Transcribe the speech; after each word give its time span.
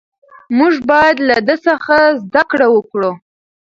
موږ 0.57 0.73
باید 0.89 1.15
له 1.29 1.37
ده 1.47 1.55
څخه 1.67 1.95
زده 2.23 2.43
کړه 2.51 2.67
وکړو. 2.75 3.11